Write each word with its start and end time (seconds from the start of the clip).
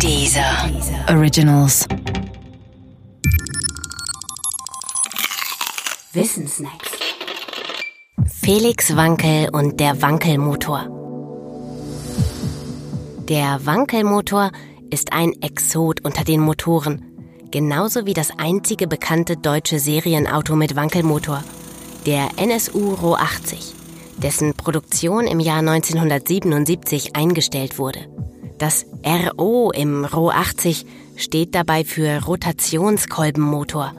Dieser 0.00 0.70
Originals. 1.08 1.86
Wissensnacks. 6.12 6.90
Felix 8.26 8.96
Wankel 8.96 9.48
und 9.50 9.80
der 9.80 10.02
Wankelmotor. 10.02 10.88
Der 13.28 13.64
Wankelmotor 13.64 14.50
ist 14.90 15.12
ein 15.12 15.32
Exot 15.40 16.04
unter 16.04 16.24
den 16.24 16.40
Motoren, 16.40 17.04
genauso 17.50 18.04
wie 18.04 18.14
das 18.14 18.30
einzige 18.38 18.86
bekannte 18.86 19.36
deutsche 19.36 19.78
Serienauto 19.78 20.56
mit 20.56 20.76
Wankelmotor, 20.76 21.42
der 22.04 22.28
NSU 22.36 22.94
Ro 22.94 23.14
80, 23.14 23.74
dessen 24.18 24.54
Produktion 24.54 25.26
im 25.26 25.40
Jahr 25.40 25.60
1977 25.60 27.16
eingestellt 27.16 27.78
wurde. 27.78 28.00
Das 28.58 28.86
RO 29.04 29.72
im 29.72 30.04
Ro 30.04 30.30
80 30.30 30.86
steht 31.16 31.54
dabei 31.54 31.84
für 31.84 32.24
Rotationskolbenmotor 32.24 33.92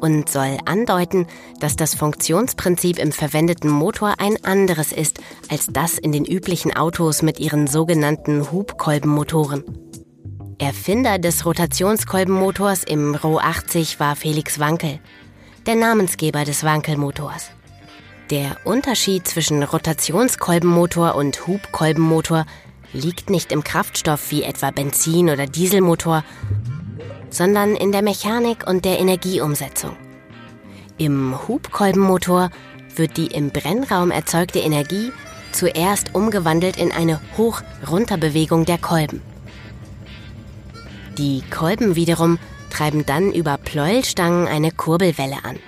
und 0.00 0.28
soll 0.28 0.58
andeuten, 0.66 1.26
dass 1.60 1.76
das 1.76 1.94
Funktionsprinzip 1.94 2.98
im 2.98 3.12
verwendeten 3.12 3.70
Motor 3.70 4.16
ein 4.18 4.36
anderes 4.44 4.92
ist 4.92 5.20
als 5.48 5.68
das 5.72 5.96
in 5.96 6.12
den 6.12 6.26
üblichen 6.26 6.76
Autos 6.76 7.22
mit 7.22 7.40
ihren 7.40 7.66
sogenannten 7.66 8.52
Hubkolbenmotoren. 8.52 9.64
Erfinder 10.58 11.18
des 11.18 11.46
Rotationskolbenmotors 11.46 12.84
im 12.84 13.14
Ro 13.14 13.38
80 13.38 13.98
war 13.98 14.14
Felix 14.14 14.58
Wankel, 14.58 15.00
der 15.66 15.76
Namensgeber 15.76 16.44
des 16.44 16.62
Wankelmotors. 16.62 17.50
Der 18.30 18.56
Unterschied 18.64 19.26
zwischen 19.26 19.62
Rotationskolbenmotor 19.62 21.14
und 21.14 21.46
Hubkolbenmotor 21.46 22.46
liegt 22.94 23.28
nicht 23.28 23.52
im 23.52 23.62
Kraftstoff 23.62 24.30
wie 24.30 24.42
etwa 24.42 24.70
Benzin- 24.70 25.28
oder 25.28 25.46
Dieselmotor, 25.46 26.24
sondern 27.28 27.74
in 27.74 27.92
der 27.92 28.02
Mechanik 28.02 28.66
und 28.66 28.84
der 28.84 28.98
Energieumsetzung. 28.98 29.96
Im 30.96 31.36
Hubkolbenmotor 31.48 32.50
wird 32.94 33.16
die 33.16 33.26
im 33.26 33.50
Brennraum 33.50 34.10
erzeugte 34.10 34.60
Energie 34.60 35.12
zuerst 35.52 36.14
umgewandelt 36.14 36.76
in 36.76 36.92
eine 36.92 37.20
Hoch-Runter-Bewegung 37.36 38.64
der 38.64 38.78
Kolben. 38.78 39.20
Die 41.18 41.42
Kolben 41.50 41.96
wiederum 41.96 42.38
treiben 42.70 43.06
dann 43.06 43.32
über 43.32 43.56
Pleuelstangen 43.56 44.48
eine 44.48 44.72
Kurbelwelle 44.72 45.44
an. 45.44 45.58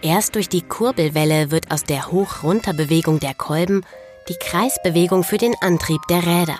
Erst 0.00 0.34
durch 0.34 0.48
die 0.48 0.62
Kurbelwelle 0.62 1.50
wird 1.50 1.70
aus 1.70 1.84
der 1.84 2.10
Hoch-Runter-Bewegung 2.10 3.20
der 3.20 3.34
Kolben 3.34 3.82
die 4.28 4.36
Kreisbewegung 4.36 5.24
für 5.24 5.38
den 5.38 5.54
Antrieb 5.60 6.00
der 6.08 6.24
Räder. 6.24 6.58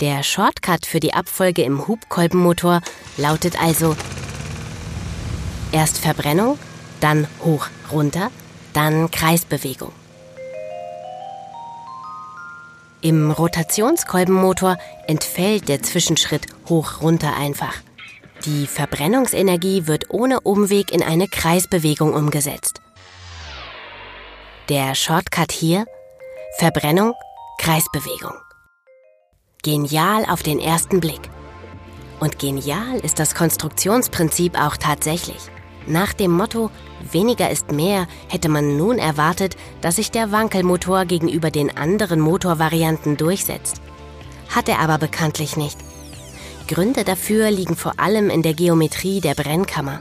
Der 0.00 0.22
Shortcut 0.22 0.86
für 0.86 0.98
die 0.98 1.12
Abfolge 1.12 1.62
im 1.62 1.86
Hubkolbenmotor 1.86 2.80
lautet 3.18 3.60
also 3.60 3.94
erst 5.72 5.98
Verbrennung, 5.98 6.58
dann 7.00 7.26
hoch 7.44 7.66
runter, 7.92 8.30
dann 8.72 9.10
Kreisbewegung. 9.10 9.92
Im 13.02 13.30
Rotationskolbenmotor 13.30 14.78
entfällt 15.06 15.68
der 15.68 15.82
Zwischenschritt 15.82 16.46
hoch 16.68 17.02
runter 17.02 17.36
einfach. 17.36 17.74
Die 18.46 18.66
Verbrennungsenergie 18.66 19.86
wird 19.86 20.08
ohne 20.08 20.40
Umweg 20.40 20.92
in 20.92 21.02
eine 21.02 21.28
Kreisbewegung 21.28 22.14
umgesetzt. 22.14 22.80
Der 24.70 24.94
Shortcut 24.94 25.52
hier 25.52 25.84
Verbrennung, 26.58 27.12
Kreisbewegung. 27.58 28.32
Genial 29.62 30.24
auf 30.24 30.42
den 30.42 30.58
ersten 30.58 31.00
Blick. 31.00 31.20
Und 32.18 32.38
genial 32.38 32.98
ist 33.02 33.18
das 33.18 33.34
Konstruktionsprinzip 33.34 34.58
auch 34.58 34.78
tatsächlich. 34.78 35.50
Nach 35.86 36.14
dem 36.14 36.30
Motto 36.30 36.70
weniger 37.12 37.50
ist 37.50 37.70
mehr 37.70 38.06
hätte 38.28 38.48
man 38.48 38.78
nun 38.78 38.98
erwartet, 38.98 39.56
dass 39.82 39.96
sich 39.96 40.10
der 40.10 40.32
Wankelmotor 40.32 41.04
gegenüber 41.04 41.50
den 41.50 41.76
anderen 41.76 42.20
Motorvarianten 42.20 43.18
durchsetzt. 43.18 43.82
Hat 44.48 44.66
er 44.70 44.78
aber 44.78 44.96
bekanntlich 44.96 45.58
nicht. 45.58 45.76
Gründe 46.66 47.04
dafür 47.04 47.50
liegen 47.50 47.76
vor 47.76 48.00
allem 48.00 48.30
in 48.30 48.40
der 48.40 48.54
Geometrie 48.54 49.20
der 49.20 49.34
Brennkammer. 49.34 50.00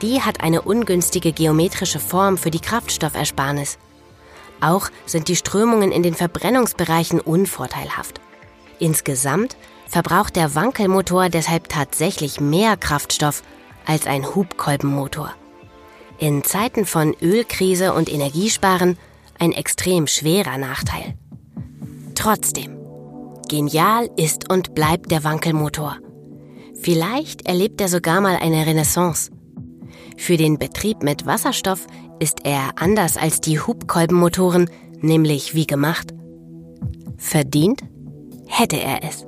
Die 0.00 0.22
hat 0.22 0.42
eine 0.42 0.62
ungünstige 0.62 1.32
geometrische 1.32 2.00
Form 2.00 2.36
für 2.36 2.50
die 2.50 2.58
Kraftstoffersparnis. 2.58 3.78
Auch 4.60 4.88
sind 5.06 5.28
die 5.28 5.36
Strömungen 5.36 5.92
in 5.92 6.02
den 6.02 6.14
Verbrennungsbereichen 6.14 7.20
unvorteilhaft. 7.20 8.21
Insgesamt 8.82 9.56
verbraucht 9.86 10.34
der 10.34 10.56
Wankelmotor 10.56 11.28
deshalb 11.28 11.68
tatsächlich 11.68 12.40
mehr 12.40 12.76
Kraftstoff 12.76 13.44
als 13.86 14.08
ein 14.08 14.34
Hubkolbenmotor. 14.34 15.32
In 16.18 16.42
Zeiten 16.42 16.84
von 16.84 17.14
Ölkrise 17.22 17.94
und 17.94 18.12
Energiesparen 18.12 18.98
ein 19.38 19.52
extrem 19.52 20.08
schwerer 20.08 20.58
Nachteil. 20.58 21.14
Trotzdem, 22.16 22.76
genial 23.48 24.10
ist 24.16 24.50
und 24.50 24.74
bleibt 24.74 25.12
der 25.12 25.22
Wankelmotor. 25.22 25.98
Vielleicht 26.74 27.46
erlebt 27.46 27.80
er 27.80 27.88
sogar 27.88 28.20
mal 28.20 28.34
eine 28.34 28.66
Renaissance. 28.66 29.30
Für 30.16 30.36
den 30.36 30.58
Betrieb 30.58 31.04
mit 31.04 31.24
Wasserstoff 31.24 31.86
ist 32.18 32.40
er 32.42 32.72
anders 32.80 33.16
als 33.16 33.40
die 33.40 33.60
Hubkolbenmotoren, 33.60 34.68
nämlich 35.00 35.54
wie 35.54 35.68
gemacht. 35.68 36.12
Verdient 37.16 37.84
hätte 38.52 38.76
er 38.80 39.02
es. 39.02 39.24